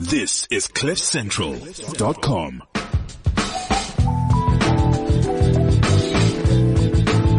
[0.00, 2.62] This is CliffCentral.com.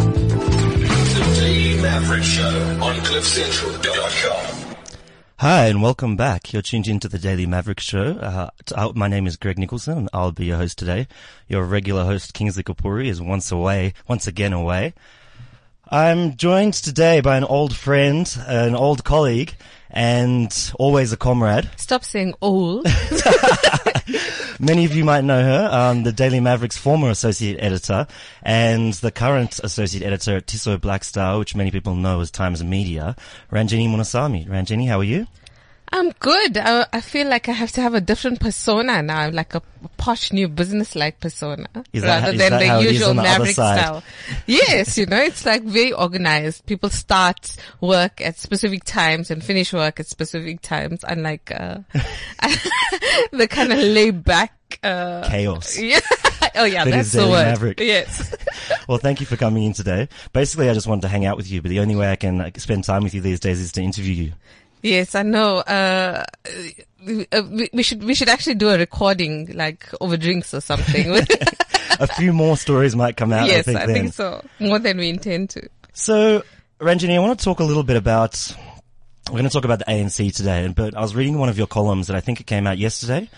[0.01, 4.75] The Daily Maverick Show on CliffCentral.com.
[5.37, 6.53] Hi, and welcome back.
[6.53, 8.13] You're tuned into the Daily Maverick Show.
[8.13, 11.07] Uh, t- uh, my name is Greg Nicholson, and I'll be your host today.
[11.47, 14.93] Your regular host, Kingsley Kapuri, is once away, once again away.
[15.93, 19.55] I'm joined today by an old friend, an old colleague,
[19.89, 21.69] and always a comrade.
[21.75, 22.87] Stop saying old.
[24.59, 28.07] Many of you might know her, um, the Daily Maverick's former associate editor
[28.41, 33.17] and the current associate editor at Tiso Blackstar, which many people know as Times Media,
[33.51, 34.47] Ranjeni Munusamy.
[34.47, 35.27] Ranjeni, how are you?
[35.93, 36.57] I'm good.
[36.57, 39.61] I, I feel like I have to have a different persona now, I'm like a
[39.97, 44.01] posh new business-like persona, Is rather than the usual on the Maverick style.
[44.47, 46.65] Yes, you know, it's like very organized.
[46.65, 51.79] People start work at specific times and finish work at specific times, unlike uh,
[53.31, 54.53] the kind of laid back.
[54.81, 55.77] Uh, Chaos.
[55.79, 55.99] yeah.
[56.55, 57.45] oh yeah, That that's is the word.
[57.45, 57.79] Maverick.
[57.79, 58.35] Yes.
[58.87, 60.09] Well, thank you for coming in today.
[60.33, 62.39] Basically, I just wanted to hang out with you, but the only way I can
[62.39, 64.33] like, spend time with you these days is to interview you.
[64.81, 65.57] Yes, I know.
[65.57, 66.25] Uh,
[67.31, 67.41] uh,
[67.73, 71.25] we, should we should actually do a recording like over drinks or something.
[71.99, 74.43] A few more stories might come out, yes, I think, I think so.
[74.59, 75.69] More than we intend to.
[75.93, 76.43] So,
[76.79, 78.55] Ranjeni, I want to talk a little bit about,
[79.27, 81.67] we're going to talk about the ANC today, but I was reading one of your
[81.67, 83.29] columns that I think it came out yesterday,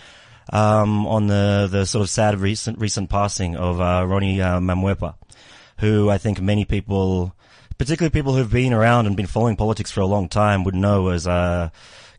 [0.50, 5.14] um, on the, the sort of sad recent, recent passing of, uh, Ronnie, uh, Mamoepa,
[5.78, 7.34] who I think many people,
[7.78, 11.08] particularly people who've been around and been following politics for a long time would know
[11.08, 11.72] as, a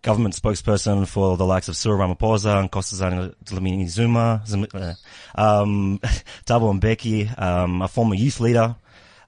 [0.05, 4.43] government spokesperson for the likes of Cyril Ramaphosa and Nkosazana Dlamini Zuma,
[4.75, 4.93] uh,
[5.33, 5.99] um,
[6.45, 8.75] Thabo Mbeki, um, a former youth leader.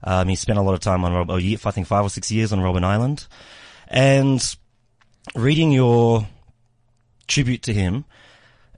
[0.04, 2.52] Um, he spent a lot of time on, Rob- I think five or six years
[2.52, 3.26] on Robben Island.
[3.88, 4.40] And
[5.34, 6.28] reading your
[7.26, 8.04] tribute to him,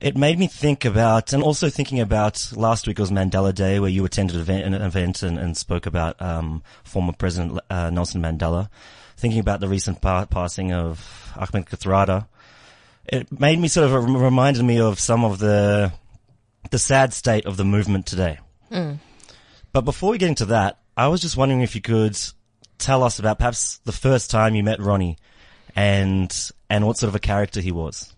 [0.01, 3.91] it made me think about, and also thinking about last week was Mandela Day, where
[3.91, 8.23] you attended an event, an event and, and spoke about um, former President uh, Nelson
[8.23, 8.69] Mandela.
[9.17, 12.27] Thinking about the recent pa- passing of Ahmed Kathrada,
[13.05, 15.93] it made me sort of reminded me of some of the
[16.71, 18.39] the sad state of the movement today.
[19.73, 22.19] But before we get into that, I was just wondering if you could
[22.79, 25.19] tell us about perhaps the first time you met Ronnie,
[25.77, 26.35] and
[26.71, 28.15] and what sort of a character he was.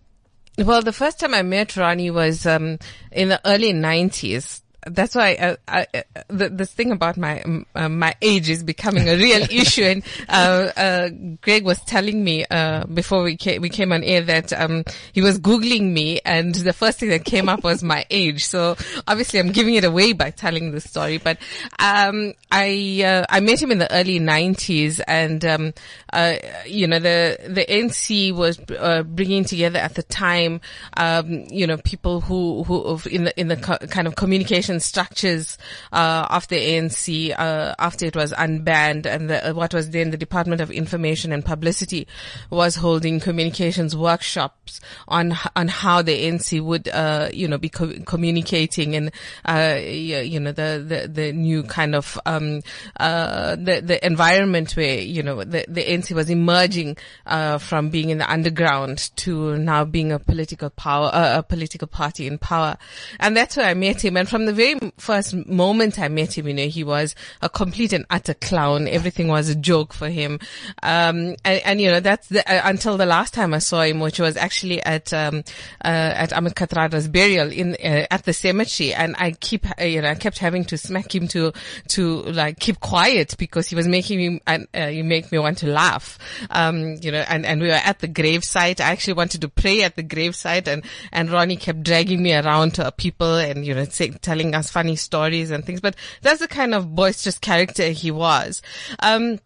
[0.57, 2.77] Well, the first time I met Ronnie was um,
[3.11, 4.62] in the early '90s.
[4.85, 8.63] That's why uh, I, uh, the this thing about my um, uh, my age is
[8.63, 9.83] becoming a real issue.
[9.83, 11.09] And uh, uh,
[11.41, 14.83] Greg was telling me uh, before we came, we came on air that um,
[15.13, 18.45] he was googling me, and the first thing that came up was my age.
[18.45, 18.75] So
[19.07, 21.17] obviously, I'm giving it away by telling this story.
[21.17, 21.37] But
[21.79, 25.73] um, I uh, I met him in the early '90s, and um,
[26.11, 30.61] uh, you know the the NC was uh, bringing together at the time,
[30.97, 35.57] um, you know, people who who in the in the co- kind of communication structures
[35.91, 40.17] uh, of the ANC uh, after it was unbanned, and the, what was then the
[40.17, 42.07] Department of Information and Publicity
[42.49, 47.99] was holding communications workshops on on how the ANC would uh, you know be co-
[48.05, 49.11] communicating and
[49.45, 52.61] uh, you know the the the new kind of um,
[52.99, 58.09] uh, the the environment where you know the the ANC was emerging uh, from being
[58.09, 62.77] in the underground to now being a political power a political party in power,
[63.19, 64.17] and that's where I met him.
[64.17, 67.93] And from the very first moment I met him, you know, he was a complete
[67.93, 68.87] and utter clown.
[68.87, 70.39] Everything was a joke for him,
[70.81, 73.99] um, and, and you know that's the, uh, until the last time I saw him,
[73.99, 75.43] which was actually at um,
[75.83, 80.01] uh, at Ahmed Kathrada's burial in uh, at the cemetery, and I keep uh, you
[80.01, 81.53] know I kept having to smack him to
[81.89, 85.57] to like keep quiet because he was making me and uh, you make me want
[85.59, 86.17] to laugh,
[86.49, 88.79] um, you know, and and we were at the gravesite.
[88.79, 92.75] I actually wanted to pray at the gravesite, and and Ronnie kept dragging me around
[92.75, 95.81] to people and you know say, telling us funny stories and things.
[95.81, 98.61] But that's the kind of boisterous character he was.
[98.99, 99.39] Um,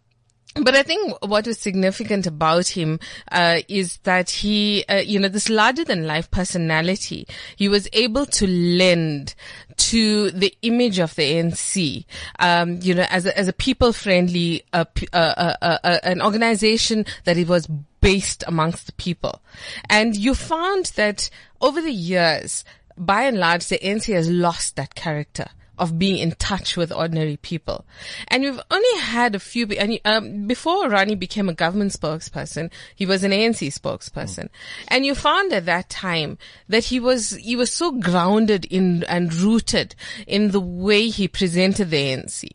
[0.54, 2.98] but I think what was significant about him
[3.30, 8.26] uh, is that he, uh, you know, this larger than life personality, he was able
[8.26, 9.34] to lend
[9.76, 12.04] to the image of the ANC,
[12.38, 17.06] um, you know, as a, as a people friendly, uh, uh, uh, uh, an organization
[17.24, 17.68] that it was
[18.00, 19.40] based amongst the people.
[19.88, 21.30] And you found that
[21.60, 22.64] over the years,
[22.98, 25.46] by and large, the ANC has lost that character
[25.78, 27.86] of being in touch with ordinary people.
[28.28, 33.06] And we've only had a few, and um, before Ronnie became a government spokesperson, he
[33.06, 34.48] was an ANC spokesperson.
[34.88, 39.32] And you found at that time that he was, he was so grounded in and
[39.32, 39.94] rooted
[40.26, 42.48] in the way he presented the ANC,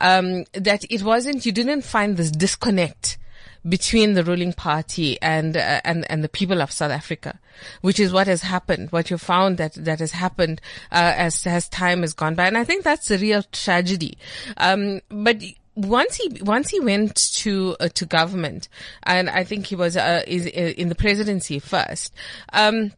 [0.00, 3.18] um, that it wasn't, you didn't find this disconnect
[3.66, 7.38] between the ruling party and uh, and and the people of South Africa,
[7.80, 8.90] which is what has happened.
[8.92, 10.60] What you found that that has happened
[10.92, 14.18] uh, as as time has gone by, and I think that's a real tragedy.
[14.56, 15.42] Um, but
[15.74, 18.68] once he once he went to uh, to government,
[19.02, 22.12] and I think he was uh, is uh, in the presidency first.
[22.52, 22.92] Um,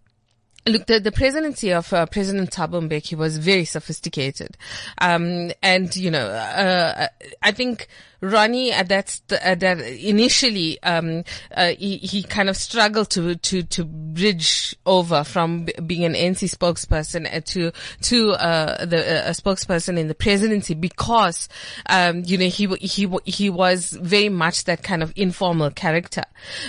[0.68, 4.56] Look, the, the presidency of uh, President Thabo Mbeki was very sophisticated,
[4.98, 7.06] um, and you know, uh,
[7.40, 7.86] I think
[8.20, 11.24] Ronnie at that st- at that initially um,
[11.54, 16.14] uh, he, he kind of struggled to to to bridge over from b- being an
[16.14, 17.72] NC spokesperson uh, to
[18.02, 21.48] to uh, the uh, a spokesperson in the presidency because
[21.88, 26.22] um, you know he he he was very much that kind of informal character,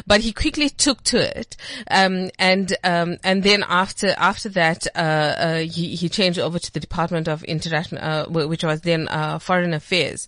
[0.05, 1.55] but he quickly took to it,
[1.89, 6.73] um, and um, and then after after that uh, uh, he he changed over to
[6.73, 10.27] the Department of International, which was then uh Foreign Affairs,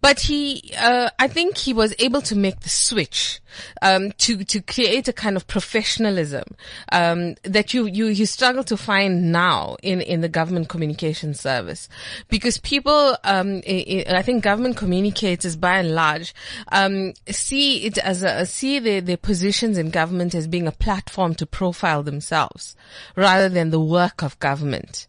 [0.00, 3.40] but he uh, I think he was able to make the switch
[3.82, 6.44] um, to to create a kind of professionalism
[6.92, 11.88] um, that you you you struggle to find now in in the government communication service,
[12.28, 16.34] because people, um, I, I think government communicators by and large
[16.72, 21.34] um, see it as a see their their positions in government as being a platform
[21.36, 22.76] to profile themselves
[23.16, 25.06] rather than the work of government.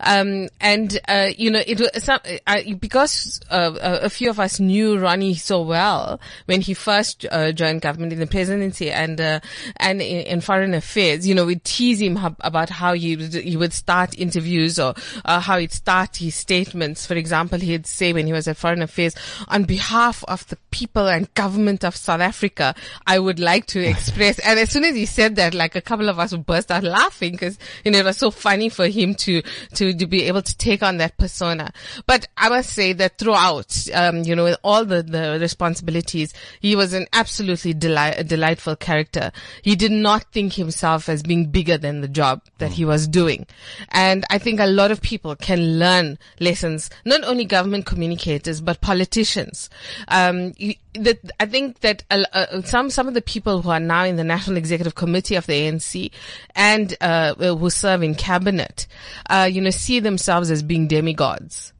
[0.00, 4.60] Um, and, uh, you know, it was some, uh, because, uh, a few of us
[4.60, 9.40] knew Ronnie so well when he first, uh, joined government in the presidency and, uh,
[9.76, 13.56] and in, in, foreign affairs, you know, we'd tease him about how he would, he
[13.56, 17.06] would start interviews or, uh, how he'd start his statements.
[17.06, 19.14] For example, he'd say when he was at foreign affairs,
[19.48, 22.74] on behalf of the people and government of South Africa,
[23.06, 26.08] I would like to express, and as soon as he said that, like a couple
[26.08, 29.14] of us would burst out laughing because, you know, it was so funny for him
[29.14, 29.42] to,
[29.74, 31.72] to, to be able to take on that persona.
[32.06, 36.76] But I must say that throughout, um, you know, with all the, the responsibilities, he
[36.76, 39.32] was an absolutely delight, delightful character.
[39.62, 43.46] He did not think himself as being bigger than the job that he was doing.
[43.90, 48.80] And I think a lot of people can learn lessons, not only government communicators, but
[48.80, 49.70] politicians.
[50.08, 50.52] Um,
[50.94, 54.24] that I think that uh, some some of the people who are now in the
[54.24, 56.10] National Executive Committee of the ANC
[56.54, 58.86] and uh, who serve in cabinet,
[59.30, 61.72] uh, you know, see themselves as being demigods.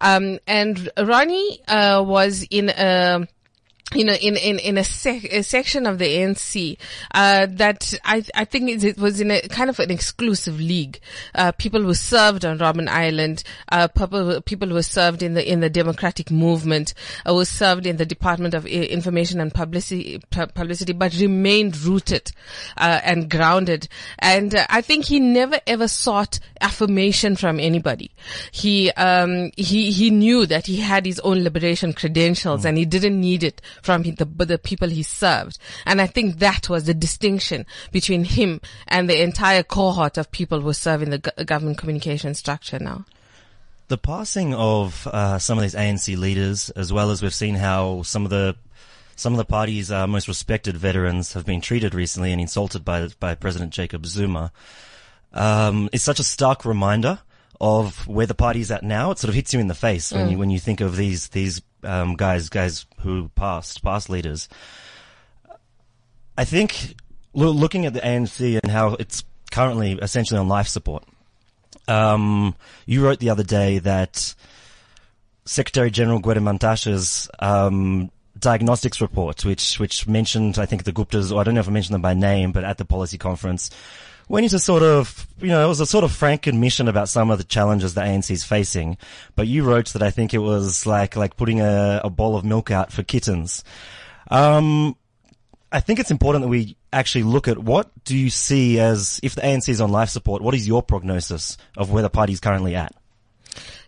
[0.00, 3.26] Um, and Ronnie uh, was in a
[3.94, 6.76] you know, in, in, in a, sec, a section of the ANC,
[7.14, 11.00] uh, that I, I think it was in a kind of an exclusive league.
[11.34, 15.60] Uh, people who served on Robben Island, uh, people, people who served in the, in
[15.60, 16.92] the democratic movement,
[17.24, 22.30] uh, who served in the Department of Information and Publicity, publicity, but remained rooted,
[22.76, 23.88] uh, and grounded.
[24.18, 28.10] And uh, I think he never ever sought affirmation from anybody.
[28.52, 32.68] He, um, he, he knew that he had his own liberation credentials mm.
[32.68, 35.58] and he didn't need it from the, the people he served.
[35.86, 40.60] And I think that was the distinction between him and the entire cohort of people
[40.60, 43.04] who serve in the government communication structure now.
[43.88, 48.02] The passing of uh, some of these ANC leaders, as well as we've seen how
[48.02, 48.56] some of the
[49.16, 53.08] some of the party's uh, most respected veterans have been treated recently and insulted by
[53.18, 54.52] by President Jacob Zuma,
[55.32, 57.18] um, is such a stark reminder
[57.60, 59.10] of where the party's at now.
[59.10, 60.32] It sort of hits you in the face when mm.
[60.32, 64.48] you when you think of these these um, guys guys who passed past leaders.
[66.36, 66.94] I think
[67.34, 71.04] looking at the ANC and how it's currently essentially on life support.
[71.86, 72.54] Um,
[72.86, 74.34] you wrote the other day that
[75.44, 81.40] Secretary General Gwede Mantashe's um, diagnostics report, which which mentioned I think the Guptas, or
[81.40, 83.70] I don't know if I mentioned them by name, but at the policy conference,
[84.28, 87.30] went into sort of, you know, it was a sort of frank admission about some
[87.30, 88.98] of the challenges the ANC is facing.
[89.34, 92.44] But you wrote that I think it was like, like putting a, a bowl of
[92.44, 93.64] milk out for kittens.
[94.30, 94.96] Um,
[95.72, 99.34] I think it's important that we actually look at what do you see as, if
[99.34, 102.40] the ANC is on life support, what is your prognosis of where the party is
[102.40, 102.94] currently at?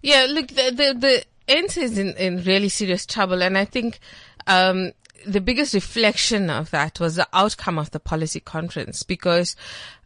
[0.03, 3.43] Yeah, look, the, the, the ANC is in, in really serious trouble.
[3.43, 3.99] And I think,
[4.47, 4.93] um,
[5.27, 9.57] the biggest reflection of that was the outcome of the policy conference because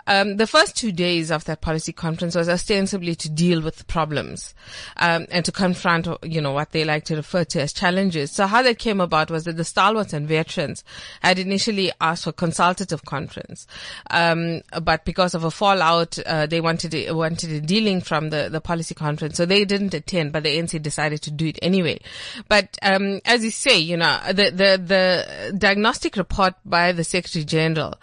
[0.07, 3.85] um, the first two days of that policy conference was ostensibly to deal with the
[3.85, 4.55] problems
[4.99, 8.31] um, and to confront, you know, what they like to refer to as challenges.
[8.31, 10.85] So how that came about was that the stalwarts and veterans
[11.21, 13.67] had initially asked for consultative conference,
[14.11, 18.49] um, but because of a fallout, uh, they wanted a, wanted a dealing from the
[18.51, 20.33] the policy conference, so they didn't attend.
[20.33, 22.01] But the ANC decided to do it anyway.
[22.49, 27.45] But um, as you say, you know, the the the diagnostic report by the Secretary
[27.45, 27.95] General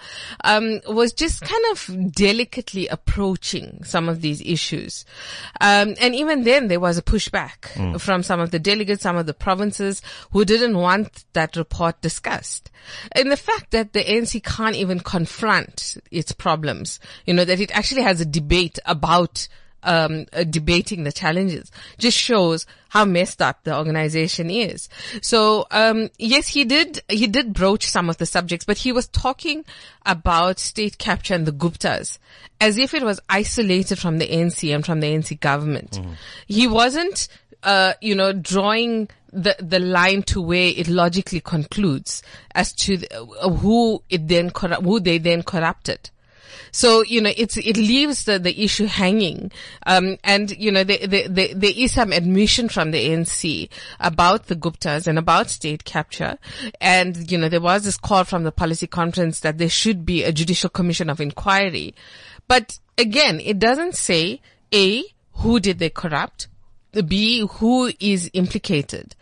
[0.43, 5.05] um, was just kind of delicately approaching some of these issues.
[5.59, 9.25] Um, and even then there was a pushback from some of the delegates, some of
[9.25, 12.71] the provinces who didn't want that report discussed.
[13.13, 17.71] And the fact that the ANC can't even confront its problems, you know, that it
[17.71, 19.47] actually has a debate about
[19.83, 24.89] um, uh, debating the challenges just shows how messed up the organization is.
[25.21, 29.07] So, um, yes, he did, he did broach some of the subjects, but he was
[29.07, 29.63] talking
[30.05, 32.19] about state capture and the Guptas
[32.59, 35.99] as if it was isolated from the ANC and from the NC government.
[36.47, 37.27] He wasn't,
[37.63, 42.21] uh, you know, drawing the, the line to where it logically concludes
[42.53, 46.09] as to the, uh, who it then, corru- who they then corrupted.
[46.71, 49.51] So, you know, it's, it leaves the, the issue hanging.
[49.85, 54.47] Um, and, you know, there, there, there, there is some admission from the ANC about
[54.47, 56.37] the Guptas and about state capture.
[56.79, 60.23] And, you know, there was this call from the policy conference that there should be
[60.23, 61.95] a judicial commission of inquiry.
[62.47, 64.41] But again, it doesn't say
[64.73, 65.03] A,
[65.33, 66.47] who did they corrupt?
[67.07, 69.15] B, who is implicated?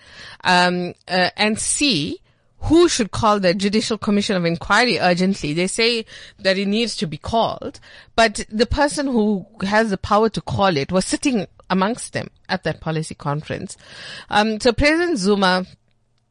[0.43, 2.19] Um, uh, and C,
[2.61, 5.53] who should call the Judicial Commission of Inquiry urgently?
[5.53, 6.05] They say
[6.39, 7.79] that it needs to be called,
[8.15, 12.63] but the person who has the power to call it was sitting amongst them at
[12.63, 13.77] that policy conference.
[14.29, 15.65] Um, so President Zuma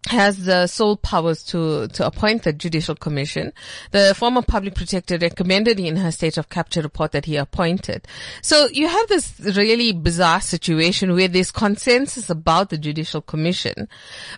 [0.07, 3.53] has the sole powers to, to appoint the judicial commission.
[3.91, 8.07] The former public protector recommended in her state of capture report that he appointed.
[8.41, 13.89] So you have this really bizarre situation where there's consensus about the judicial commission,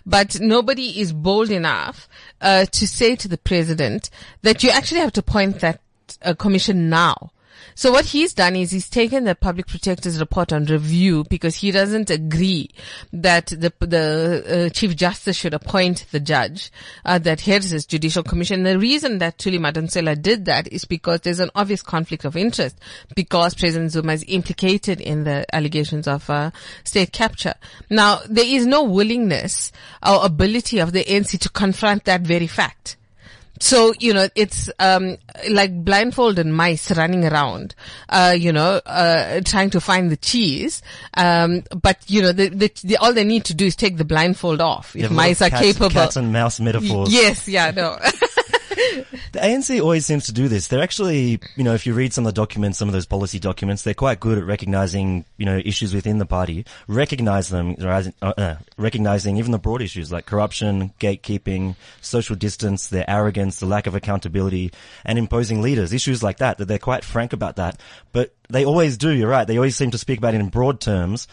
[0.05, 2.09] but nobody is bold enough
[2.41, 4.09] uh, to say to the president
[4.41, 5.79] that you actually have to appoint that
[6.23, 7.31] uh, commission now.
[7.75, 11.71] So what he's done is he's taken the public protector's report on review because he
[11.71, 12.69] doesn't agree
[13.13, 16.71] that the the uh, chief justice should appoint the judge
[17.05, 18.63] uh, that heads this judicial commission.
[18.63, 22.77] The reason that Thuli Madonsela did that is because there's an obvious conflict of interest
[23.15, 26.51] because President Zuma is implicated in the allegations of uh,
[26.83, 27.55] state capture.
[27.89, 29.71] Now there is no willingness
[30.05, 32.97] or ability of the ANC to confront that very fact.
[33.61, 35.17] So, you know, it's, um,
[35.49, 37.75] like blindfolded mice running around,
[38.09, 40.81] uh, you know, uh, trying to find the cheese.
[41.13, 44.05] Um, but, you know, the, the, the, all they need to do is take the
[44.05, 45.89] blindfold off if have a lot of mice are cats, capable.
[45.91, 47.13] Cats and mouse metaphors.
[47.13, 47.99] yes, yeah, no.
[49.31, 50.67] The ANC always seems to do this.
[50.67, 53.39] They're actually, you know, if you read some of the documents, some of those policy
[53.39, 58.03] documents, they're quite good at recognizing, you know, issues within the party, recognize them, uh,
[58.21, 63.87] uh, recognizing even the broad issues like corruption, gatekeeping, social distance, their arrogance, the lack
[63.87, 64.71] of accountability,
[65.05, 67.79] and imposing leaders, issues like that, that they're quite frank about that.
[68.13, 70.79] But they always do, you're right, they always seem to speak about it in broad
[70.79, 71.27] terms,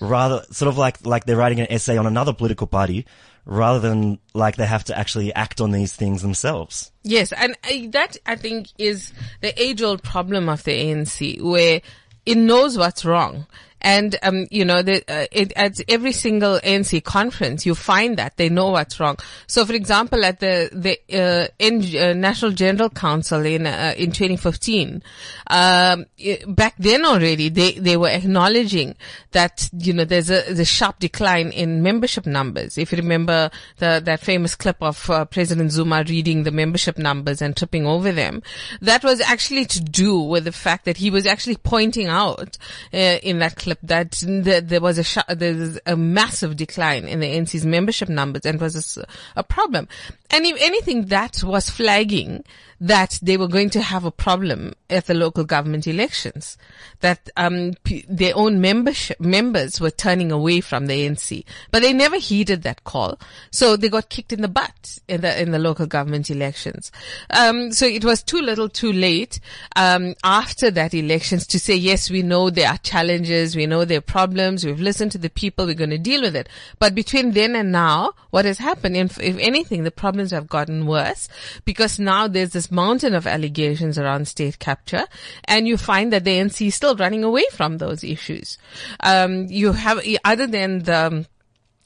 [0.00, 3.06] rather, sort of like, like they're writing an essay on another political party,
[3.46, 6.90] rather than like they have to actually act on these things themselves.
[7.02, 7.56] Yes, and
[7.92, 11.82] that I think is the age-old problem of the ANC, where
[12.24, 13.46] it knows what's wrong.
[13.84, 18.38] And, um, you know, the, uh, it, at every single ANC conference, you find that
[18.38, 19.18] they know what's wrong.
[19.46, 24.10] So, for example, at the, the, uh, in, uh, National General Council in, uh, in
[24.10, 25.02] 2015,
[25.50, 28.96] um, i- back then already, they, they were acknowledging
[29.32, 32.78] that, you know, there's a, sharp decline in membership numbers.
[32.78, 37.42] If you remember the, that famous clip of uh, President Zuma reading the membership numbers
[37.42, 38.42] and tripping over them,
[38.80, 42.56] that was actually to do with the fact that he was actually pointing out
[42.94, 47.06] uh, in that clip that th- there was a sh- there was a massive decline
[47.06, 48.98] in the NC's membership numbers and was
[49.36, 49.88] a problem.
[50.34, 52.42] And if anything, that was flagging
[52.80, 56.58] that they were going to have a problem at the local government elections,
[57.00, 61.92] that um, p- their own membership members were turning away from the ANC, but they
[61.92, 63.18] never heeded that call,
[63.50, 66.90] so they got kicked in the butt in the in the local government elections.
[67.30, 69.40] Um, so it was too little, too late
[69.76, 73.98] um, after that elections to say yes, we know there are challenges, we know there
[73.98, 76.48] are problems, we've listened to the people, we're going to deal with it.
[76.78, 78.96] But between then and now, what has happened?
[78.96, 79.90] If, if anything, the
[80.30, 81.28] have gotten worse
[81.64, 85.06] because now there's this mountain of allegations around state capture,
[85.44, 88.58] and you find that the NC is still running away from those issues.
[89.00, 91.26] Um, you have other than the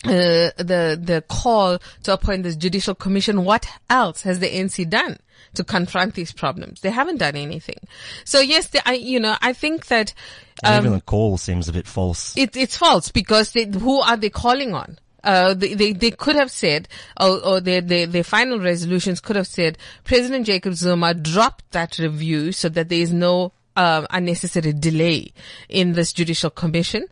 [0.05, 3.45] uh, the the call to appoint this judicial commission.
[3.45, 5.19] What else has the NC done
[5.55, 6.81] to confront these problems?
[6.81, 7.81] They haven't done anything.
[8.25, 10.15] So yes, the, I you know I think that
[10.63, 12.37] And even the call seems a bit false.
[12.37, 14.99] it, it's false because they, who are they calling on?
[15.29, 16.89] Uh, they, they, could have said,
[17.21, 21.99] or, or their, their, their final resolutions could have said, President Jacob Zuma dropped that
[21.99, 25.35] review so that there is no um, unnecessary delay
[25.69, 27.05] in this judicial commission,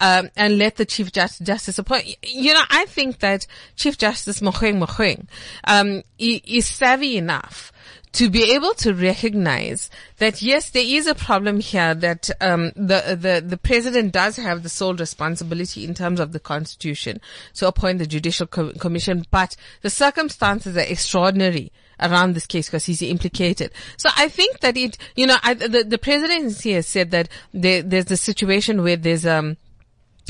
[0.00, 2.16] um, and let the Chief Just, Justice appoint.
[2.26, 3.46] You know, I think that
[3.76, 5.28] Chief Justice Mogoeng Mogoeng,
[5.62, 7.69] um, is savvy enough
[8.12, 9.88] to be able to recognize
[10.18, 14.62] that yes, there is a problem here that um, the the the president does have
[14.62, 17.20] the sole responsibility in terms of the constitution
[17.54, 22.86] to appoint the judicial co- commission, but the circumstances are extraordinary around this case because
[22.86, 23.70] he's implicated.
[23.96, 27.82] So I think that it, you know, I, the the presidency has said that there,
[27.82, 29.56] there's a situation where there's um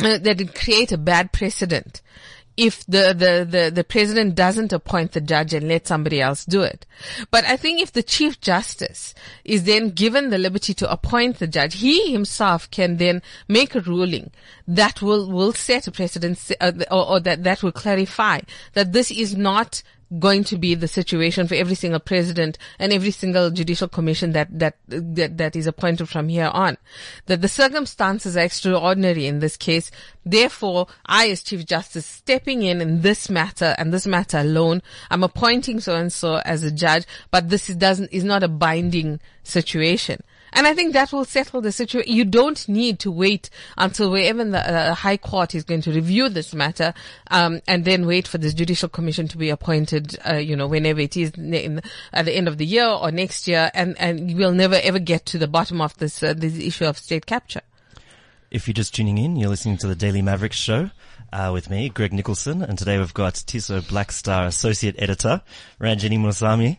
[0.00, 2.02] uh, that it create a bad precedent
[2.56, 6.62] if the, the, the, the president doesn't appoint the judge and let somebody else do
[6.62, 6.86] it.
[7.30, 9.14] But I think if the chief justice
[9.44, 13.80] is then given the liberty to appoint the judge, he himself can then make a
[13.80, 14.30] ruling
[14.70, 18.40] that will, will set a precedent uh, or, or that, that will clarify
[18.74, 19.82] that this is not
[20.18, 24.48] going to be the situation for every single president and every single judicial commission that,
[24.56, 26.76] that, that, that is appointed from here on.
[27.26, 29.90] That the circumstances are extraordinary in this case.
[30.24, 35.22] Therefore, I as Chief Justice stepping in in this matter and this matter alone, I'm
[35.22, 39.20] appointing so and so as a judge, but this is doesn't, is not a binding
[39.44, 40.22] situation.
[40.52, 42.12] And I think that will settle the situation.
[42.12, 46.28] You don't need to wait until wherever the uh, High Court is going to review
[46.28, 46.94] this matter,
[47.30, 51.00] um, and then wait for this judicial commission to be appointed, uh, you know, whenever
[51.00, 51.80] it is in,
[52.12, 55.26] at the end of the year or next year, and, and we'll never ever get
[55.26, 57.62] to the bottom of this, uh, this issue of state capture.
[58.50, 60.90] If you're just tuning in, you're listening to the Daily Mavericks show.
[61.32, 65.42] Uh, with me, Greg Nicholson, and today we've got Tiso Blackstar Associate Editor,
[65.80, 66.78] Ranjeni Munusamy,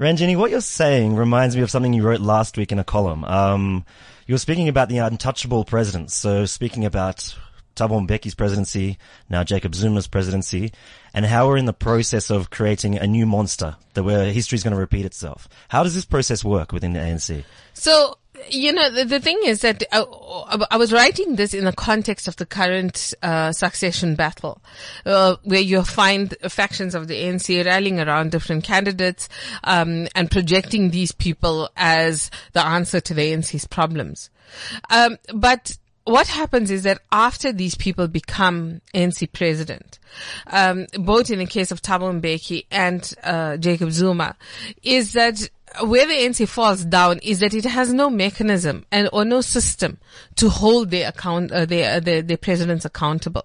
[0.00, 3.22] Ranjeni, what you're saying reminds me of something you wrote last week in a column.
[3.22, 3.84] Um,
[4.26, 6.14] you were speaking about the untouchable presidents.
[6.14, 7.36] So speaking about
[7.76, 8.96] Thabo Mbeki's presidency,
[9.28, 10.72] now Jacob Zuma's presidency,
[11.12, 14.62] and how we're in the process of creating a new monster that where history is
[14.62, 15.50] going to repeat itself.
[15.68, 17.44] How does this process work within the ANC?
[17.74, 18.16] So
[18.50, 22.28] you know, the, the, thing is that I, I, was writing this in the context
[22.28, 24.60] of the current uh, succession battle,
[25.06, 29.28] uh, where you find factions of the ANC rallying around different candidates
[29.64, 34.30] um, and projecting these people as the answer to the ANC's problems.
[34.90, 39.98] Um, but what happens is that after these people become ANC president,
[40.46, 44.36] um, both in the case of Thabo Mbeki and uh, Jacob Zuma,
[44.82, 45.48] is that
[45.82, 49.98] where the ANC falls down is that it has no mechanism and or no system
[50.36, 53.44] to hold their account uh, their, their their presidents accountable.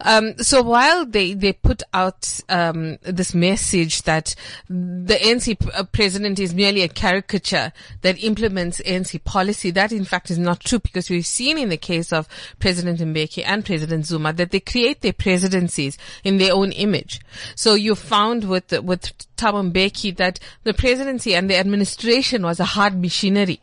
[0.00, 4.34] Um, so while they, they put out um, this message that
[4.68, 10.30] the ANC uh, president is merely a caricature that implements NC policy, that in fact
[10.30, 14.32] is not true because we've seen in the case of President Mbeki and President Zuma
[14.32, 17.20] that they create their presidencies in their own image.
[17.54, 22.64] So you found with with Thabo Mbeki that the presidency and the administration was a
[22.64, 23.60] hard machinery.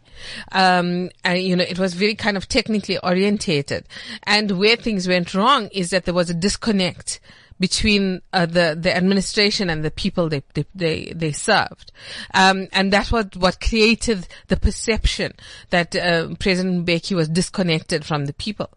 [0.51, 3.88] Um, and, you know, it was very kind of technically orientated.
[4.23, 7.19] And where things went wrong is that there was a disconnect
[7.60, 11.91] between uh, the the administration and the people they they they, they served,
[12.34, 15.34] um, and that's what what created the perception
[15.69, 18.69] that uh, President Mbeki was disconnected from the people.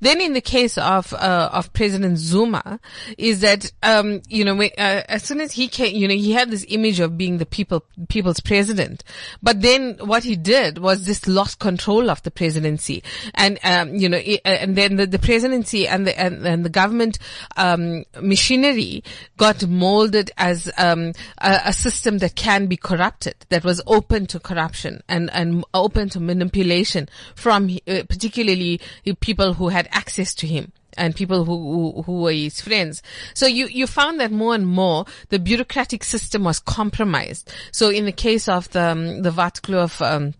[0.00, 2.80] Then in the case of uh, of President Zuma,
[3.18, 4.68] is that um, you know uh,
[5.08, 7.84] as soon as he came, you know he had this image of being the people
[8.08, 9.04] people's president,
[9.42, 13.02] but then what he did was just lost control of the presidency,
[13.34, 16.64] and um, you know it, uh, and then the, the presidency and the and, and
[16.64, 17.18] the government
[17.56, 19.02] um, machinery
[19.36, 24.38] got molded as um, a, a system that can be corrupted, that was open to
[24.38, 30.46] corruption and and open to manipulation from uh, particularly the people who had access to
[30.46, 33.02] him and people who, who, who were his friends.
[33.34, 37.52] So you, you found that more and more the bureaucratic system was compromised.
[37.72, 40.34] So in the case of the, um, the Waterkloof, um,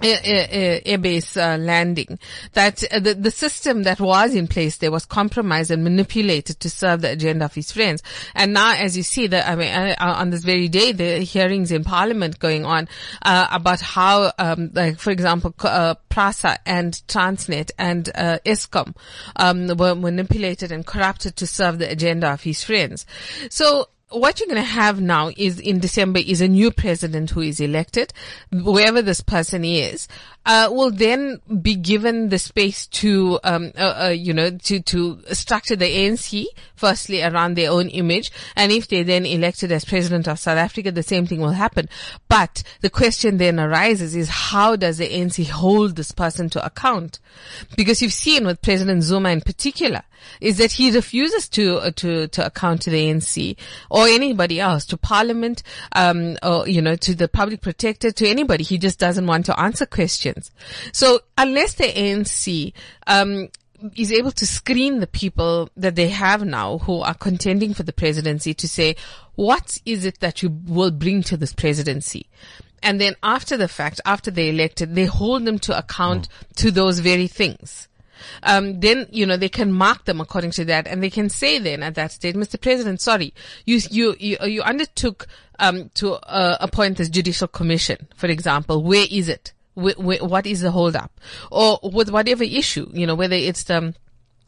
[0.00, 2.18] airbase uh, landing,
[2.52, 6.70] that uh, the, the system that was in place there was compromised and manipulated to
[6.70, 8.02] serve the agenda of his friends.
[8.34, 11.18] And now, as you see, that I mean, uh, uh, on this very day, the
[11.18, 12.88] hearings in Parliament going on
[13.22, 18.04] uh, about how, um, like for example, uh, Prasa and Transnet and
[18.44, 18.94] Eskom
[19.36, 23.06] um, were manipulated and corrupted to serve the agenda of his friends.
[23.50, 27.40] So what you're going to have now is in December is a new president who
[27.40, 28.12] is elected,
[28.50, 30.08] whoever this person is,
[30.44, 35.20] uh, will then be given the space to, um, uh, uh, you know, to, to
[35.32, 36.44] structure the ANC
[36.74, 38.30] firstly around their own image.
[38.56, 41.88] And if they're then elected as president of South Africa, the same thing will happen.
[42.28, 47.20] But the question then arises is how does the ANC hold this person to account?
[47.76, 50.02] Because you've seen with President Zuma in particular,
[50.40, 53.56] is that he refuses to uh, to to account to the ANC
[53.90, 58.64] or anybody else, to Parliament, um, or you know, to the public protector, to anybody.
[58.64, 60.50] He just doesn't want to answer questions.
[60.92, 62.72] So unless the ANC
[63.06, 63.48] um,
[63.96, 67.92] is able to screen the people that they have now who are contending for the
[67.92, 68.96] presidency to say,
[69.34, 72.28] what is it that you will bring to this presidency?
[72.82, 76.98] And then after the fact, after they're elected, they hold them to account to those
[76.98, 77.88] very things.
[78.42, 81.58] Um, then, you know, they can mark them according to that and they can say
[81.58, 82.60] then at that stage, Mr.
[82.60, 85.26] President, sorry, you, you, you, you undertook,
[85.58, 88.82] um, to, uh, appoint this judicial commission, for example.
[88.82, 89.52] Where is it?
[89.74, 91.12] Wh- wh- what is the holdup?
[91.50, 93.94] Or with whatever issue, you know, whether it's the,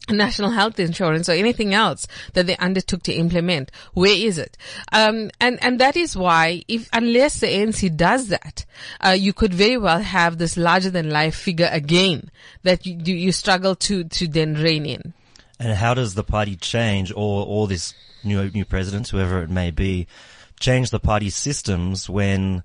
[0.09, 3.71] national health insurance or anything else that they undertook to implement.
[3.93, 4.57] Where is it?
[4.91, 8.65] Um, and and that is why, if unless the ANC does that,
[9.05, 12.29] uh, you could very well have this larger than life figure again
[12.63, 15.13] that you you struggle to to then rein in.
[15.59, 19.71] And how does the party change, or or this new new president, whoever it may
[19.71, 20.07] be,
[20.59, 22.63] change the party systems when,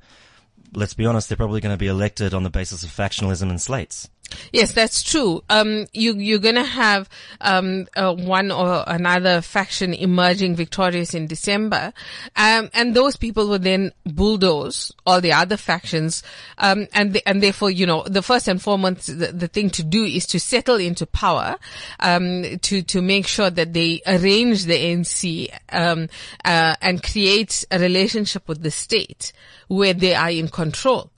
[0.74, 3.61] let's be honest, they're probably going to be elected on the basis of factionalism and
[3.61, 4.09] slates.
[4.53, 5.43] Yes, that's true.
[5.49, 7.09] Um, you, you're gonna have,
[7.40, 11.93] um, uh, one or another faction emerging victorious in December.
[12.37, 16.23] Um, and those people will then bulldoze all the other factions.
[16.59, 19.83] Um, and, the, and therefore, you know, the first and foremost, the, the thing to
[19.83, 21.57] do is to settle into power,
[22.01, 26.09] um, to, to make sure that they arrange the NC um,
[26.45, 29.33] uh, and create a relationship with the state
[29.69, 31.11] where they are in control.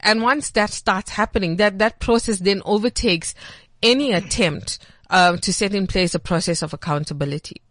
[0.00, 3.34] And once that starts happening, that, that process then overtakes
[3.82, 4.78] any attempt
[5.10, 7.62] uh, to set in place a process of accountability.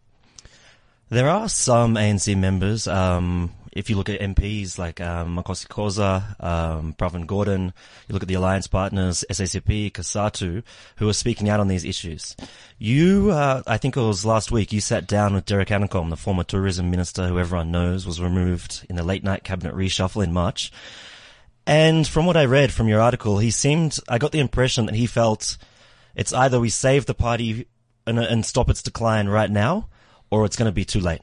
[1.10, 6.44] There are some ANC members, um, if you look at MPs like um, Makhosi Khoza,
[6.44, 7.66] um, Pravin Gordhan,
[8.08, 10.64] you look at the alliance partners, SACP, Cosatu,
[10.96, 12.36] who are speaking out on these issues.
[12.80, 16.18] You, uh, I think it was last week, you sat down with Derek Hanekom, the
[16.18, 20.34] former tourism minister who everyone knows was removed in the late night cabinet reshuffle in
[20.34, 20.72] March.
[21.68, 24.96] And from what I read from your article, he seemed, I got the impression that
[24.96, 25.58] he felt
[26.16, 27.68] it's either we save the party
[28.08, 29.90] and, and stop its decline right now,
[30.32, 31.22] or it's going to be too late.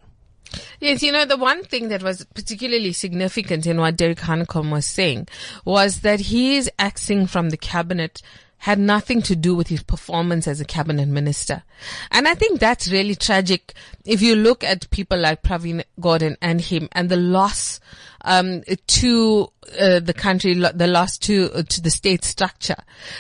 [0.81, 4.85] Yes, you know, the one thing that was particularly significant in what Derek Hanekom was
[4.85, 5.29] saying
[5.65, 8.21] was that his axing from the cabinet
[8.59, 11.63] had nothing to do with his performance as a cabinet minister.
[12.11, 16.61] And I think that's really tragic if you look at people like Pravin Gordhan and
[16.61, 17.81] him and the loss
[18.25, 22.77] um, to uh, the country, the loss to uh, to the state structure,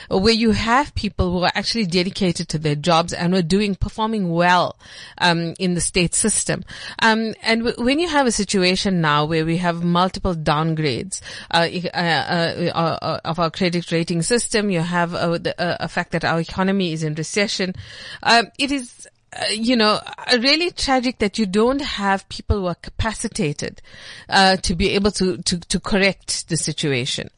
[0.08, 4.30] where you have people who are actually dedicated to their jobs and are doing performing
[4.30, 4.78] well
[5.18, 6.64] um, in the state system.
[7.00, 11.68] Um, and w- when you have a situation now where we have multiple downgrades uh,
[11.94, 16.40] uh, uh, uh of our credit rating system, you have the a fact that our
[16.40, 17.74] economy is in recession.
[18.22, 20.00] Um, it is uh, you know,
[20.38, 23.82] really tragic that you don't have people who are capacitated
[24.28, 27.28] uh, to be able to, to, to correct the situation.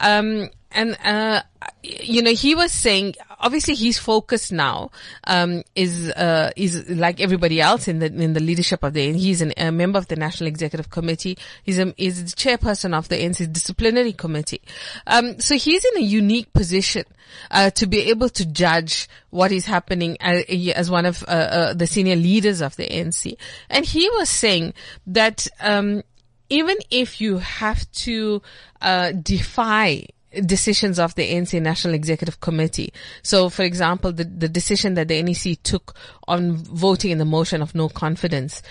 [0.00, 1.42] Um, and uh,
[1.82, 4.90] you know, he was saying obviously his focus now
[5.24, 9.08] um, is uh, is like everybody else in the in the leadership of the.
[9.08, 11.38] And he's an, a member of the National Executive Committee.
[11.64, 11.92] He's a, the
[12.36, 14.62] chairperson of the NC Disciplinary Committee.
[15.06, 17.04] Um, so he's in a unique position
[17.50, 21.74] uh, to be able to judge what is happening as, as one of uh, uh
[21.74, 23.36] the senior leaders of the NC.
[23.68, 24.74] And he was saying
[25.06, 26.02] that um,
[26.50, 28.42] even if you have to
[28.82, 30.06] uh, defy
[30.44, 32.92] decisions of the ANC National Executive Committee.
[33.22, 35.96] So, for example, the, the decision that the NEC took
[36.28, 38.62] on voting in the motion of no confidence.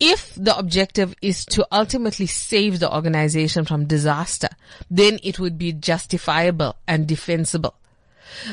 [0.00, 4.48] If the objective is to ultimately save the organization from disaster,
[4.90, 7.76] then it would be justifiable and defensible.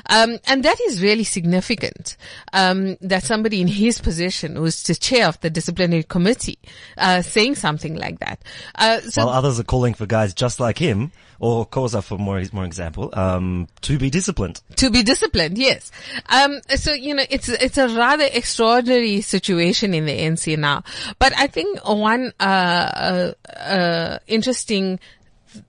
[0.07, 2.17] Um, and that is really significant
[2.53, 6.59] um, that somebody in his position, who's the chair of the disciplinary committee,
[6.97, 8.43] uh, saying something like that.
[8.75, 12.41] Uh, so While others are calling for guys just like him, or Khoza for more
[12.53, 14.61] more example, um, to be disciplined.
[14.77, 15.91] To be disciplined, yes.
[16.29, 20.83] Um, so you know, it's it's a rather extraordinary situation in the NC now.
[21.17, 24.99] But I think one uh, uh, uh interesting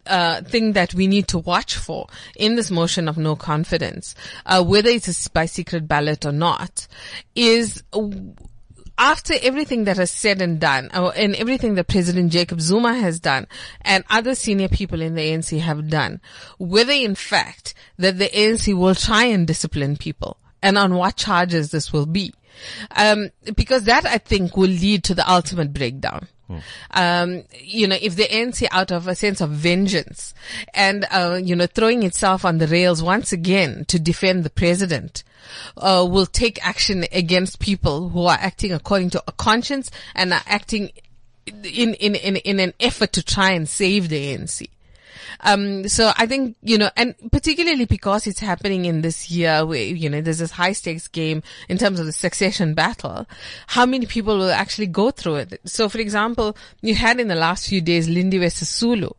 [0.06, 2.06] uh, thing that we need to watch for
[2.36, 4.14] in this motion of no confidence,
[4.46, 6.86] uh, whether it's by secret ballot or not,
[7.34, 7.82] is
[9.00, 13.46] after everything that is said and done, and everything that President Jacob Zuma has done,
[13.80, 16.20] and other senior people in the ANC have done,
[16.58, 21.70] whether in fact that the ANC will try and discipline people, and on what charges
[21.70, 22.34] this will be.
[22.94, 26.28] Um, because that I think will lead to the ultimate breakdown.
[26.90, 30.34] Um, you know, if the ANC out of a sense of vengeance
[30.74, 35.22] and, uh, you know, throwing itself on the rails once again to defend the president,
[35.76, 40.42] uh, will take action against people who are acting according to a conscience and are
[40.46, 40.90] acting
[41.46, 44.68] in, in, in, in an effort to try and save the ANC.
[45.42, 49.82] Um, so I think, you know, and particularly because it's happening in this year where,
[49.82, 53.26] you know, there's this high stakes game in terms of the succession battle,
[53.68, 55.60] how many people will actually go through it?
[55.64, 59.14] So for example, you had in the last few days Lindiwe Sisulu,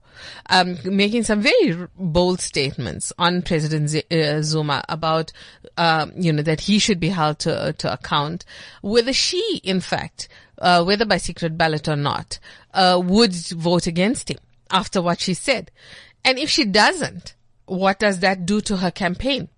[0.50, 5.32] um, making some very bold statements on President Z- uh, Zuma about,
[5.78, 8.46] um, you know, that he should be held to, to account,
[8.82, 12.40] whether she, in fact, uh, whether by secret ballot or not,
[12.74, 14.38] uh, would vote against him
[14.70, 15.72] after what she said.
[16.24, 19.50] And if she doesn't, what does that do to her campaign?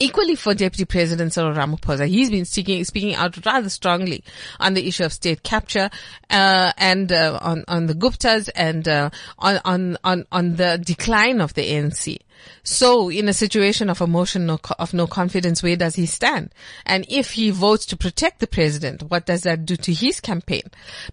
[0.00, 4.22] Equally for Deputy President Cyril Ramaphosa, he's been speaking, speaking out rather strongly
[4.60, 5.90] on the issue of state capture,
[6.30, 11.40] uh, and, uh, on, on the Guptas and, uh, on, on, on, on the decline
[11.40, 12.18] of the ANC.
[12.62, 16.06] So in a situation of a motion no, co- of no confidence, where does he
[16.06, 16.54] stand?
[16.86, 20.62] And if he votes to protect the president, what does that do to his campaign?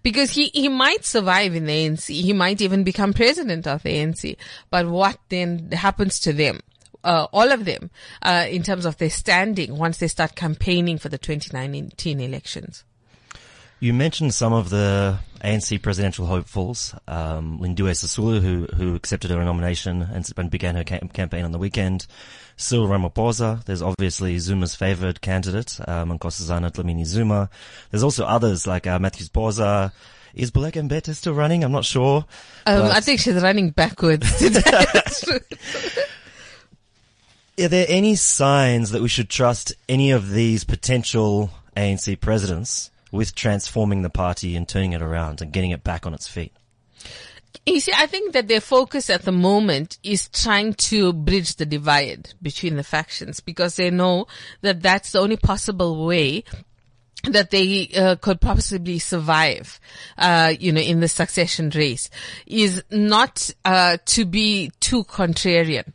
[0.02, 2.08] Because he, he might survive in the ANC.
[2.08, 4.36] He might even become president of the ANC.
[4.70, 6.60] But what then happens to them?
[7.06, 7.88] Uh, all of them,
[8.22, 12.82] uh, in terms of their standing once they start campaigning for the 2019 elections.
[13.78, 19.44] You mentioned some of the ANC presidential hopefuls, um, Lindiwe Sisulu, who, who accepted her
[19.44, 22.08] nomination and, and began her cam- campaign on the weekend.
[22.56, 23.64] Cyril Ramaphosa.
[23.66, 27.50] There's obviously Zuma's favored candidate, um, Nkosazana Dlamini Zuma.
[27.90, 29.92] There's also others like uh, Mathews Phosa.
[30.34, 31.62] Is Baleka Mbete still running?
[31.62, 32.24] I'm not sure.
[32.66, 34.62] Um, I think she's running backwards today.
[37.58, 43.34] Are there any signs that we should trust any of these potential ANC presidents with
[43.34, 46.52] transforming the party and turning it around and getting it back on its feet?
[47.64, 51.64] You see, I think that their focus at the moment is trying to bridge the
[51.64, 54.26] divide between the factions because they know
[54.60, 56.44] that that's the only possible way
[57.24, 59.80] that they uh, could possibly survive,
[60.18, 62.10] uh, you know, in the succession race
[62.46, 65.92] is not uh, to be too contrarian.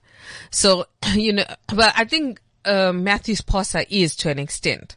[0.49, 4.95] So, you know, but I think uh, Mathews Phosa is to an extent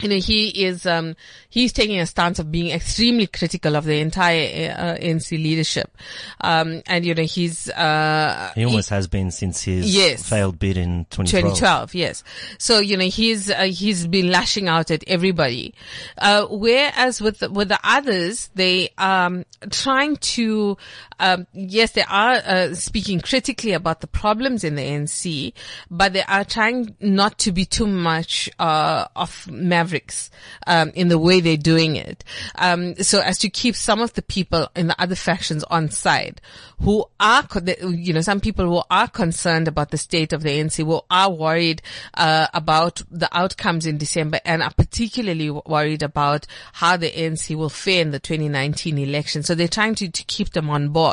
[0.00, 1.14] you know, he is, um,
[1.48, 5.96] he's taking a stance of being extremely critical of the entire uh, ANC leadership.
[6.40, 10.28] Um, and, you know, he's, uh, He almost has been since his Yes.
[10.28, 11.42] failed bid in 2012.
[11.58, 12.24] 2012, yes.
[12.58, 15.74] So, you know, he's, uh, he's been lashing out at everybody.
[16.18, 20.76] Uh, whereas with, the, with the others, they, um, trying to,
[21.20, 25.52] um, yes, they are, uh, speaking critically about the problems in the NC,
[25.90, 30.30] but they are trying not to be too much, uh, of mavericks,
[30.66, 32.24] um, in the way they're doing it.
[32.56, 36.40] Um, so as to keep some of the people in the other factions on side
[36.80, 37.46] who are,
[37.88, 41.30] you know, some people who are concerned about the state of the NC, who are
[41.30, 41.82] worried,
[42.14, 47.68] uh, about the outcomes in December and are particularly worried about how the NC will
[47.68, 49.42] fare in the 2019 election.
[49.42, 51.03] So they're trying to, to keep them on board.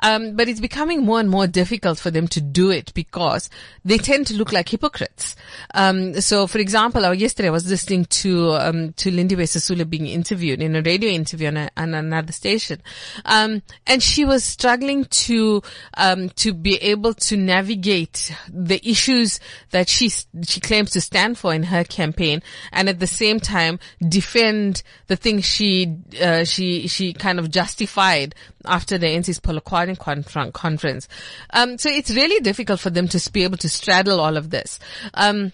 [0.00, 3.50] Um, but it's becoming more and more difficult for them to do it because
[3.84, 5.36] they tend to look like hypocrites.
[5.74, 10.62] Um, so for example, yesterday I was listening to, um, to Lindiwe Sisulu being interviewed
[10.62, 12.80] in a radio interview on, a, on another station.
[13.24, 15.62] Um, and she was struggling to,
[15.96, 20.10] um, to be able to navigate the issues that she,
[20.42, 22.42] she claims to stand for in her campaign
[22.72, 28.34] and at the same time defend the things she, uh, she, she kind of justified
[28.64, 31.08] after the NC's Polokwane conference.
[31.50, 34.78] Um, so it's really difficult for them to be able to straddle all of this.
[35.14, 35.52] Um,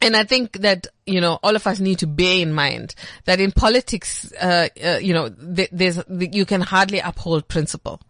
[0.00, 2.94] and I think that, you know, all of us need to bear in mind
[3.24, 8.00] that in politics, uh, uh, you know, th- there's, you can hardly uphold principle.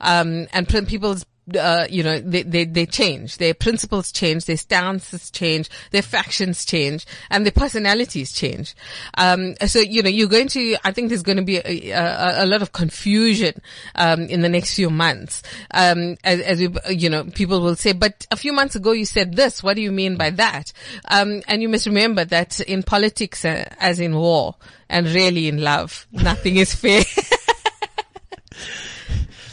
[0.00, 1.26] Um, and pr- people's,
[1.58, 3.36] uh, you know, they, they, they change.
[3.36, 8.74] Their principles change, their stances change, their factions change, and their personalities change.
[9.18, 12.44] Um, so, you know, you're going to, I think there's going to be a, a,
[12.44, 13.60] a lot of confusion,
[13.94, 15.42] um, in the next few months.
[15.70, 19.04] Um, as, as we, you know, people will say, but a few months ago you
[19.04, 19.62] said this.
[19.62, 20.72] What do you mean by that?
[21.08, 24.56] Um, and you must remember that in politics, uh, as in war,
[24.88, 27.04] and really in love, nothing is fair.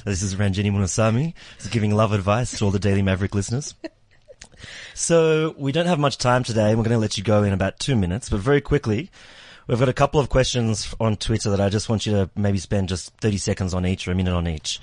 [0.05, 1.33] This is Ranjeni Munusamy
[1.69, 3.75] giving love advice to all the Daily Maverick listeners.
[4.95, 6.69] So we don't have much time today.
[6.75, 9.11] We're going to let you go in about two minutes, but very quickly,
[9.67, 12.57] we've got a couple of questions on Twitter that I just want you to maybe
[12.57, 14.79] spend just 30 seconds on each or a minute on each.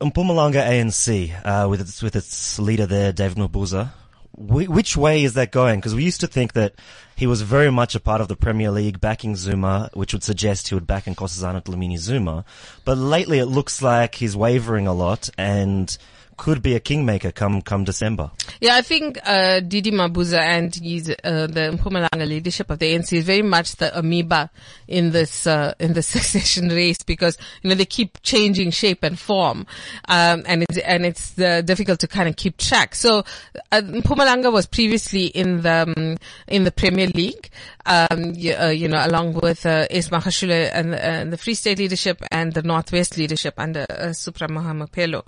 [0.00, 4.03] Mpumalanga ANC, uh, with its, with its leader there, David Mabuza, Wh-
[4.36, 5.78] which way is that going?
[5.78, 6.74] Because we used to think that
[7.14, 10.68] he was very much a part of the Premier League backing Zuma, which would suggest
[10.68, 12.44] he would back in Nkosazana Dlamini Zuma.
[12.84, 15.96] But lately it looks like he's wavering a lot and
[16.36, 18.30] could be a kingmaker come, come December.
[18.60, 23.12] Yeah, I think uh, DD Mabuza and his, uh, the Mpumalanga leadership of the ANC
[23.12, 24.50] is very much the amoeba
[24.88, 29.18] in this uh, in the succession race because you know they keep changing shape and
[29.18, 29.66] form,
[30.08, 32.94] um, and it's and it's uh, difficult to kind of keep track.
[32.94, 33.24] So
[33.72, 36.16] uh, Mpumalanga was previously in the um,
[36.46, 37.50] in the Premier League,
[37.86, 42.22] um, you, uh, you know, along with uh, Magashule and, and the Free State leadership
[42.30, 45.24] and the Northwest leadership under uh, Supra Mahumapelo.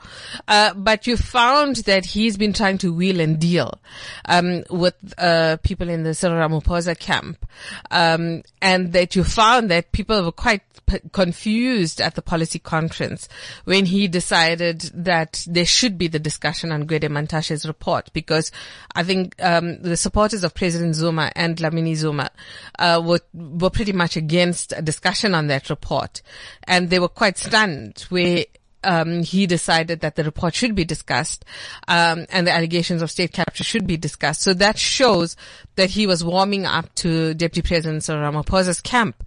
[0.49, 3.79] Uh, but you found that he's been trying to wheel and deal
[4.27, 7.45] um, with uh, people in the Cyril Ramaphosa camp,
[7.91, 13.29] um, and that you found that people were quite p- confused at the policy conference
[13.65, 18.51] when he decided that there should be the discussion on Gwede Mantashe's report because
[18.95, 22.31] I think um, the supporters of President Zuma and Dlamini Zuma
[22.79, 26.23] uh, were were pretty much against a discussion on that report,
[26.65, 28.45] and they were quite stunned where
[28.87, 31.45] um, he decided that the report should be discussed,
[31.89, 34.43] um, and the allegations of state capture should be discussed.
[34.43, 35.37] So that shows
[35.75, 39.23] that he was warming up to Deputy President Cyril Ramaphosa's camp,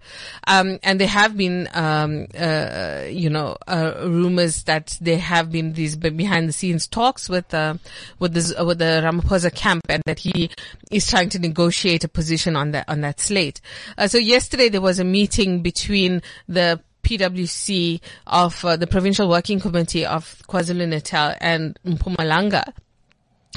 [0.46, 5.74] um, and there have been, um, uh, you know, uh, rumors that there have been
[5.74, 7.74] these behind the scenes talks with uh,
[8.18, 10.50] with this with the Ramaphosa camp, and that he
[10.90, 13.60] is trying to negotiate a position on that on that slate.
[13.98, 19.60] Uh, so yesterday there was a meeting between the PWC of uh, the Provincial Working
[19.60, 22.72] Committee of KwaZulu-Natal and Mpumalanga.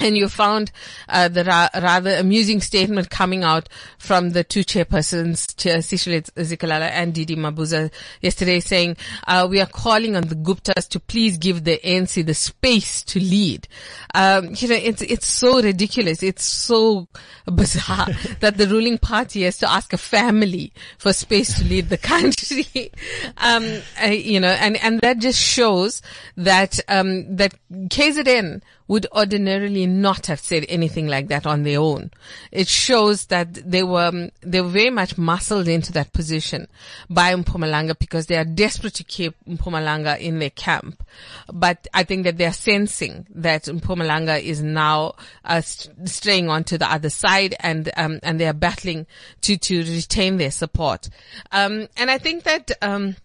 [0.02, 0.72] And you found
[1.08, 6.90] uh, the ra- rather amusing statement coming out from the two chairpersons, Chair Sihle Zikalala
[6.90, 11.64] and DD Mabuza, yesterday saying, uh, we are calling on the Guptas to please give
[11.64, 13.68] the ANC the space to lead.
[14.16, 16.24] Um, you know, it's, it's so ridiculous.
[16.24, 17.08] It's so
[17.46, 18.08] bizarre
[18.40, 22.92] that the ruling party has to ask a family for space to lead the country.
[23.38, 26.02] um, uh, you know, and, and that just shows
[26.36, 32.12] that, um, that KZN would ordinarily not have said anything like that on their own.
[32.52, 36.68] It shows that they were um, they were very much muscled into that position
[37.10, 41.04] by Mpumalanga because they are desperate to keep Mpumalanga in their camp.
[41.52, 45.16] But I think that they are sensing that Mpumalanga is now
[45.46, 49.08] uh, straying onto the other side, and um, and they are battling
[49.42, 51.10] to to retain their support.
[51.52, 53.16] Um, and I think that um,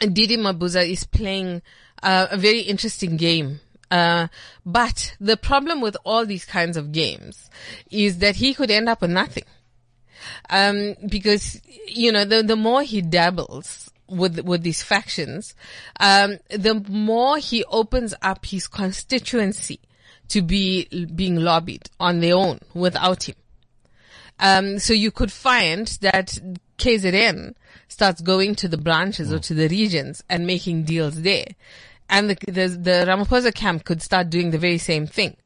[0.00, 1.62] DD Mabuza is playing
[2.02, 3.60] uh, a very interesting game
[3.92, 4.28] uh,
[4.64, 7.50] but the problem with all these kinds of games
[7.90, 9.44] is that he could end up with nothing.
[10.48, 15.54] Um, because, you know, the, the more he dabbles with, with these factions,
[16.00, 19.78] um, the more he opens up his constituency
[20.28, 23.36] to be being lobbied on their own without him.
[24.40, 26.38] Um, so you could find that
[26.78, 27.54] KZN
[27.88, 31.48] starts going to the branches or to the regions and making deals there
[32.08, 35.36] and the, the, the Ramaphosa camp could start doing the very same thing.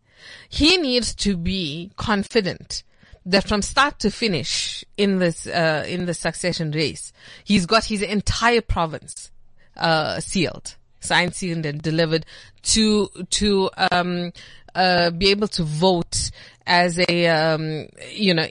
[0.48, 2.82] He needs to be confident
[3.24, 7.12] that from start to finish in this uh, in the succession race,
[7.44, 9.30] he's got his entire province
[9.76, 12.24] uh, sealed, signed, sealed, and delivered
[12.62, 14.32] to to um,
[14.74, 16.30] uh, be able to vote
[16.66, 18.46] as a um, you know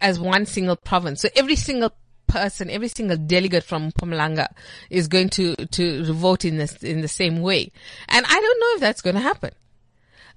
[0.00, 1.22] as one single province.
[1.22, 1.92] So every single
[2.32, 4.48] person, every single delegate from Mpumalanga
[4.88, 7.70] is going to, to vote in this, in the same way.
[8.08, 9.52] And I don't know if that's going to happen.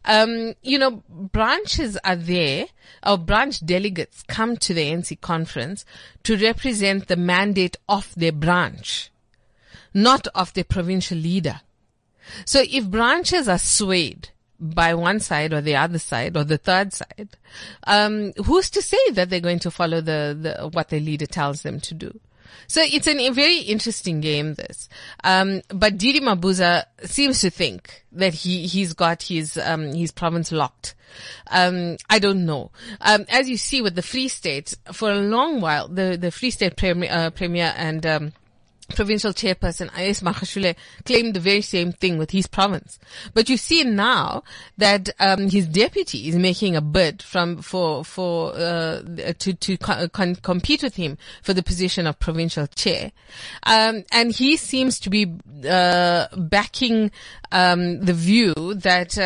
[0.03, 2.67] Um, you know, branches are there,
[3.03, 5.85] or branch delegates come to the NC conference
[6.23, 9.09] to represent the mandate of their branch,
[9.93, 11.61] not of their provincial leader.
[12.45, 16.93] So if branches are swayed by one side or the other side or the third
[16.93, 17.29] side,
[17.85, 21.61] um, who's to say that they're going to follow the, the what their leader tells
[21.61, 22.19] them to do?
[22.67, 24.89] So it's an, a very interesting game, this.
[25.23, 30.51] Um, but DD Mabuza seems to think that he, he's got his, um, his province
[30.51, 30.95] locked.
[31.51, 32.71] Um, I don't know.
[33.01, 36.51] Um, as you see with the Free State, for a long while, the, the Free
[36.51, 38.33] State Premier, uh, Premier and, um,
[38.85, 42.99] provincial chairperson Ace Magashule claimed the very same thing with his province.
[43.33, 44.43] But you see now
[44.77, 49.01] that um, his deputy is making a bid from for for uh,
[49.39, 53.11] to to con- compete with him for the position of provincial chair,
[53.63, 55.33] um, and he seems to be
[55.67, 57.11] uh, backing
[57.51, 59.17] um, the view that.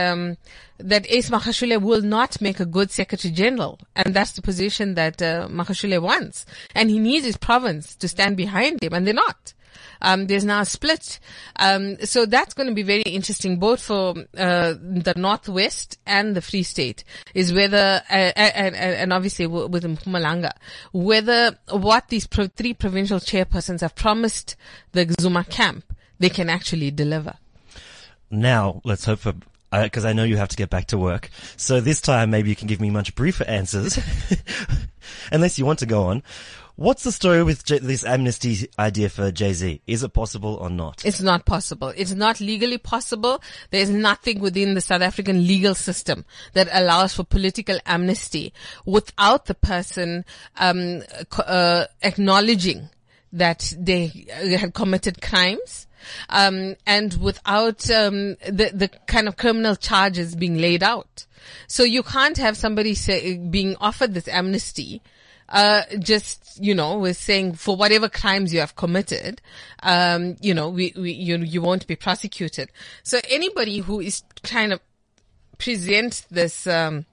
[0.80, 3.80] That Ace Magashule will not make a good Secretary General.
[3.96, 5.48] And that's the position that uh,
[6.02, 6.46] wants.
[6.74, 9.54] And he needs his province to stand behind him, and they're not.
[10.02, 11.20] Um, there's now a split.
[11.58, 16.42] Um, so that's going to be very interesting, both for uh, the Northwest and the
[16.42, 20.52] Free State, is whether, uh, and, and, obviously with Mpumalanga,
[20.92, 24.56] whether what these pro- three provincial chairpersons have promised
[24.94, 27.36] the Zuma camp, they can actually deliver.
[28.32, 29.34] Now, let's hope for
[29.72, 31.30] because I know you have to get back to work.
[31.58, 34.00] So this time, maybe you can give me much briefer answers,
[35.32, 36.24] unless you want to go on.
[36.80, 39.82] What's the story with J- this amnesty idea for JZ?
[39.86, 41.04] Is it possible or not?
[41.04, 41.90] It's not possible.
[41.90, 43.44] It's not legally possible.
[43.70, 48.54] There's nothing within the South African legal system that allows for political amnesty
[48.86, 50.24] without the person
[50.56, 51.04] um,
[51.46, 52.88] uh, acknowledging
[53.34, 55.86] that they had committed crimes.
[56.30, 61.26] Um, and without um, the the kind of criminal charges being laid out,
[61.68, 65.02] so you can't have somebody say, being offered this amnesty
[65.50, 69.42] uh, just, you know, we're saying for whatever crimes you have committed,
[69.84, 72.70] um, you know, we, we, you, you won't be prosecuted.
[73.04, 74.80] So anybody who is trying to
[75.58, 77.06] present this, um,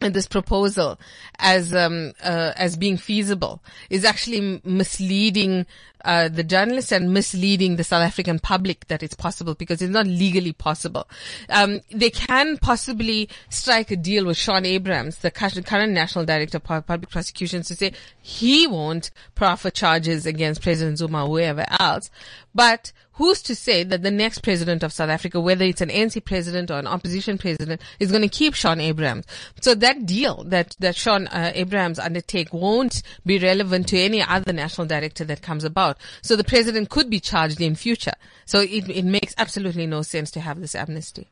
[0.00, 1.00] this proposal
[1.38, 5.66] as um, uh, as being feasible is actually misleading
[6.04, 10.06] uh, the journalists and misleading the South African public that it's possible because it's not
[10.06, 11.08] legally possible.
[11.48, 16.86] Um, they can possibly strike a deal with Shaun Abrahams, the current national director of
[16.86, 22.10] public prosecutions, to say he won't proffer charges against President Zuma or whoever else,
[22.54, 26.24] but who's to say that the next president of South Africa, whether it's an ANC
[26.24, 29.24] president or an opposition president, is going to keep Shaun Abrahams?
[29.60, 34.52] So that deal that, that Shaun uh, Abrahams undertake won't be relevant to any other
[34.52, 35.93] national director that comes about.
[36.22, 38.14] So the president could be charged in future.
[38.44, 41.28] So it, it makes absolutely no sense to have this amnesty.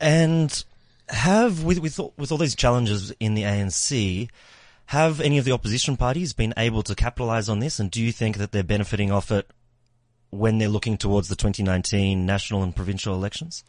[0.00, 0.64] And
[1.08, 4.28] have, with, with, with all these challenges in the ANC,
[4.86, 7.78] have any of the opposition parties been able to capitalize on this?
[7.80, 9.50] And do you think that they're benefiting off it
[10.36, 13.64] when they're looking towards the 2019 national and provincial elections?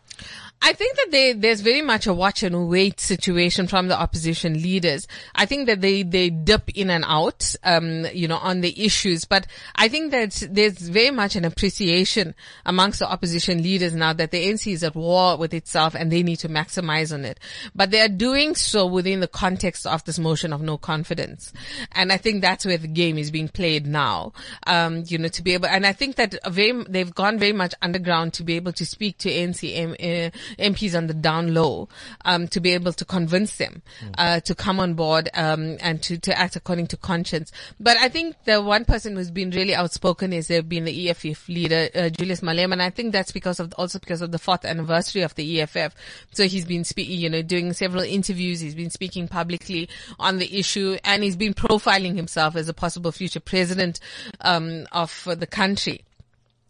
[0.59, 4.55] I think that they, there's very much a watch and wait situation from the opposition
[4.55, 5.07] leaders.
[5.36, 9.26] I think that they, they dip in and out, um, you know, on the issues,
[9.26, 9.45] but
[9.76, 12.34] I think that there's very much an appreciation
[12.65, 16.24] amongst the opposition leaders now that the NC is at war with itself and they
[16.24, 17.39] need to maximize on it.
[17.76, 21.53] But they are doing so within the context of this motion of no confidence.
[21.91, 24.34] And I think that's where the game is being played now,
[24.65, 27.74] um, you know, to be able, and I think that very, they've gone very much
[27.82, 31.88] underground to be able to speak to NCM, uh, MPs on the down low
[32.26, 33.84] um, to be able to convince them
[34.18, 37.51] uh, to come on board um, and to, to act according to conscience.
[37.80, 41.47] But I think the one person who's been really outspoken is there been the EFF
[41.47, 44.66] leader uh, Julius Malema, and I think that's because of also because of the fourth
[44.66, 45.93] anniversary of the EFF.
[46.32, 48.60] So he's been speaking, you know, doing several interviews.
[48.60, 49.89] He's been speaking publicly
[50.20, 53.99] on the issue, and he's been profiling himself as a possible future president
[54.41, 56.07] um, of the country.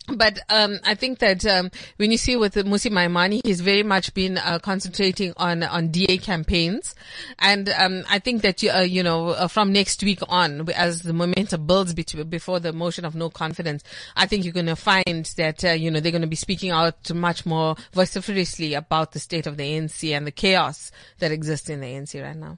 [0.08, 4.14] But um, I think that um, when you see with Mmusi Maimane, he's very much
[4.14, 6.96] been uh, concentrating on on DA campaigns,
[7.40, 11.02] and um, I think that you, uh, you know uh, from next week on, as
[11.02, 13.84] the momentum builds before the motion of no confidence,
[14.16, 16.72] I think you're going to find that uh, you know they're going to be speaking
[16.72, 20.90] out much more vociferously about the state of the ANC and the chaos
[21.20, 22.58] that exists in the ANC right now.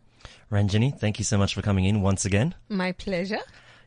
[0.52, 2.54] Ranjeni, thank you so much for coming in once again.
[2.70, 3.40] My pleasure.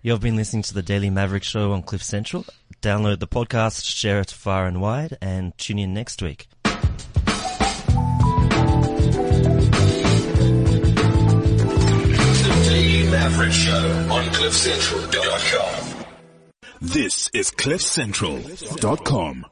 [0.05, 2.45] You've been listening to the Daily Maverick Show on Cliff Central.
[2.83, 6.49] Download the podcast, share it far and wide, and tune in next week.
[12.43, 16.05] The Daily Maverick Show on CliffCentral.com.
[16.81, 19.47] This is CliffCentral.com.